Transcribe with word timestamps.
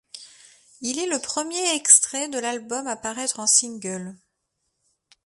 Il 0.81 0.97
est 0.97 1.05
le 1.05 1.19
premier 1.19 1.75
extrait 1.75 2.27
de 2.27 2.39
l'album 2.39 2.87
à 2.87 2.95
paraître 2.95 3.39
en 3.39 3.45
single. 3.45 4.15